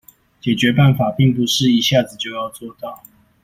[0.41, 3.03] 解決辦法並不是一下子就要做到